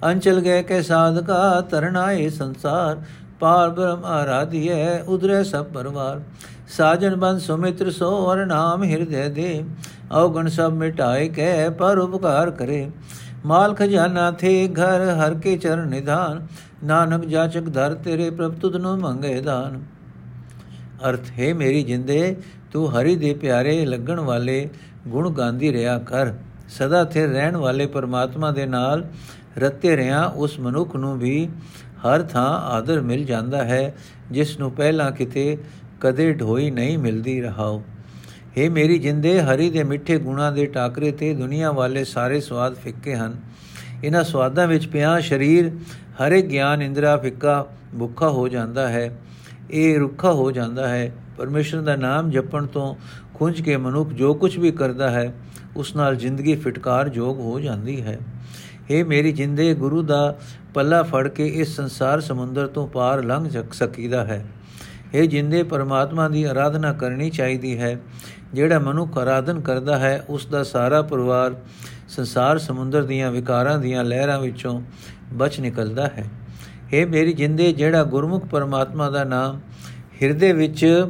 [0.04, 3.02] ਅੰਚਲ ਗਏ ਕੇ ਸਾਧਕਾ ਤਰਨਾਏ ਸੰਸਾਰ।
[3.40, 6.22] ਪਾਰ ਬ੍ਰਹਮ ਆਰਾਧਿਏ ਉਦਰੇ ਸਭ ਪਰਵਾਰ।
[6.68, 9.64] ਸਾਜਨ ਬੰਦ ਸੁਮਿਤਰ ਸੋ ਅਰ ਨਾਮ ਹਿਰਦੇ ਦੇ।
[10.18, 12.92] ਅਵਗਣ ਸਭ ਮਿਟਾਏ ਕੇ, ਪਰ ਉਪਕਾਰ ਕਰੇ।
[13.46, 16.48] ਮਾਲ ਖਜ਼ਾਨਾ ਥੇ, ਘਰ ਹਰ ਕੇ ਚਰਨ ਨਿਧਾਨ।
[16.84, 19.84] ਨਾਨਕ ਜਾਚਕ ਧਰ ਤੇਰੇ ਪ੍ਰਭ ਤੁਧ ਨੂੰ ਮੰਗੇ ਦਾਨ।
[21.10, 22.36] ਅਰਥ, ਹੈ ਮੇਰੀ ਜਿੰਦੇ,
[22.72, 24.70] ਤੂੰ ਹਰੀ ਦੇ ਪਿਆਰੇ ਲੱਗਣ ਵਾਲੇ
[25.08, 26.34] ਗੁਣ ਗਾਂਦੀ ਰਿਆ ਕਰ।
[26.70, 29.06] ਸਦਾ ਥੇ ਰਹਿਣ ਵਾਲੇ ਪਰਮਾਤਮਾ ਦੇ ਨਾਲ
[29.58, 31.50] ਰਤੇ ਰਿਆ, ਉਸ ਮਨੁੱਖ ਨੂੰ ਵੀ
[31.98, 33.96] ਹਰ ਥਾਂ ਆਦਰ ਮਿਲ ਜਾਂਦਾ ਹੈ,
[34.32, 35.58] ਜਿਸ ਨੂੰ ਪਹਿਲਾਂ ਕਿਤੇ
[36.02, 37.84] ਕਦੇ ਢੋਈ ਨਹੀਂ ਮਿਲਦੀ ਰਹਾਓ
[38.58, 43.16] हे ਮੇਰੀ ਜਿੰਦੇ, ਹਰੀ ਦੇ ਮਿੱਠੇ ਗੁਣਾ ਦੇ ਟਾਕਰੇ ਤੇ ਦੁਨੀਆ ਵਾਲੇ ਸਾਰੇ ਸਵਾਦ ਫਿੱਕੇ
[43.16, 43.36] ਹਨ।
[44.04, 45.72] ਇਹਨਾਂ ਸਵਾਦਾਂ ਵਿੱਚ ਪਿਆ ਸਰੀਰ
[46.22, 47.68] ਹਰੇ ਗਿਆਨ ਇੰਦਰਾ ਫਿੱਕਾ
[48.00, 49.20] ਭੁੱਖਾ ਹੋ ਜਾਂਦਾ ਹੈ।
[49.72, 52.96] ਇਹ ਰੁੱਖਾ ਹੋ ਜਾਂਦਾ ਹੈ। ਪਰਮੇਸ਼ਰ ਦਾ ਨਾਮ ਜਪਣ ਤੋਂ
[53.34, 55.34] ਖੁੰਝ ਕੇ ਮਨੁੱਖ ਜੋ ਕੁਝ ਵੀ ਕਰਦਾ ਹੈ,
[55.76, 58.20] ਉਸ ਨਾਲ ਜ਼ਿੰਦਗੀ ਫਟਕਾਰ ਜੋਗ ਹੋ ਜਾਂਦੀ ਹੈ।
[58.92, 60.38] हे ਮੇਰੀ ਜਿੰਦੇ ਗੁਰੂ ਦਾ
[60.74, 64.46] ਪੱਲਾ ਫੜ ਕੇ ਇਸ ਸੰਸਾਰ ਸਮੁੰਦਰ ਤੋਂ ਪਾਰ ਲੰਘ ਸਕੀਦਾ ਹੈ।
[65.14, 67.98] ਇਹ ਜਿੰਦੇ ਪਰਮਾਤਮਾ ਦੀ ਆਰਾਧਨਾ ਕਰਨੀ ਚਾਹੀਦੀ ਹੈ,
[68.54, 71.56] ਜਿਹੜਾ ਮਨੁੱਖ ਆਰਾਧਨ ਕਰਦਾ ਹੈ, ਉਸ ਦਾ ਸਾਰਾ ਪਰਿਵਾਰ
[72.08, 74.82] ਸੰਸਾਰ ਸਮੁੰਦਰ ਦੀਆਂ ਵਿਕਾਰਾਂ ਦੀਆਂ ਲਹਿਰਾਂ ਵਿੱਚੋਂ
[75.34, 76.26] ਬਚ ਨਿਕਲਦਾ ਹੈ।
[76.94, 79.60] ਇਹ ਮੇਰੀ ਜਿੰਦੇ, ਜਿਹੜਾ ਗੁਰਮੁਖ ਪਰਮਾਤਮਾ ਦਾ ਨਾਮ
[80.22, 81.08] ਹਿਰਦੇ ਵਿੱਚ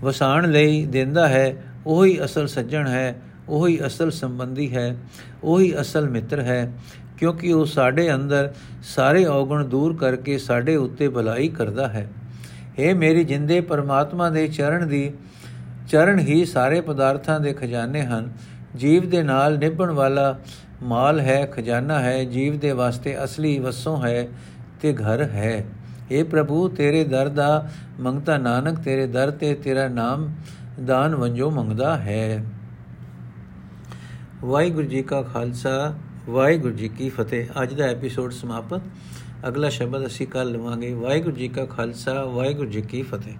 [0.00, 4.95] ਵਸਾਣ ਲਈ ਦਿੰਦਾ ਹੈ, ਉਹੀ ਅਸਲ ਸੱਜਣ ਹੈ ਉਹੀ ਅਸਲ ਸੰਬੰਧੀ ਹੈ
[5.43, 6.71] ਉਹੀ ਅਸਲ ਮਿੱਤਰ ਹੈ
[7.17, 8.51] ਕਿਉਂਕਿ ਉਹ ਸਾਡੇ ਅੰਦਰ
[8.85, 12.07] ਸਾਰੇ ਔਗਣ ਦੂਰ ਕਰਕੇ ਸਾਡੇ ਉੱਤੇ ਭਲਾਈ ਕਰਦਾ ਹੈ
[12.77, 15.11] हे ਮੇਰੀ ਜਿੰਦੇ ਪਰਮਾਤਮਾ ਦੇ ਚਰਨ ਦੀ
[15.87, 18.31] ਚਰਨ ਹੀ ਸਾਰੇ ਪਦਾਰਥਾਂ ਦੇ ਖਜ਼ਾਨੇ ਹਨ
[18.75, 20.35] ਜੀਵ ਦੇ ਨਾਲ ਨਿਭਣ ਵਾਲਾ
[20.83, 24.27] ਮਾਲ ਹੈ ਖਜ਼ਾਨਾ ਹੈ ਜੀਵ ਦੇ ਵਾਸਤੇ ਅਸਲੀ ਵਸੋਂ ਹੈ
[24.81, 25.53] ਤੇ ਘਰ ਹੈ
[26.11, 27.49] اے ਪ੍ਰਭੂ ਤੇਰੇ ਦਰ ਦਾ
[27.99, 30.29] ਮੰਗਤਾ ਨਾਨਕ ਤੇਰੇ ਦਰ ਤੇ ਤੇਰਾ ਨਾਮ
[30.81, 32.43] ਦਾਨ ਵੰਜੋ ਮੰਗਦਾ ਹੈ
[34.46, 35.94] ਵਾਹਿਗੁਰੂ ਜੀ ਕਾ ਖਾਲਸਾ,
[36.28, 38.80] ਵਾਹਿਗੁਰੂ ਜੀ ਕੀ ਫਤਿਹ। ਅੱਜ ਦਾ ਐਪੀਸੋਡ ਸਮਾਪਤ।
[39.48, 43.34] ਅਗਲਾ ਸ਼ਬਦ ਅਸੀਂ ਕੱਲ ਲਵਾਂਗੇ। ਵਾਹਿਗੁਰੂ ਜੀ ਕਾ ਖਾਲਸਾ, ਵਾਹਿਗੁਰੂ ਜੀ ਕੀ ਫਤਿਹ।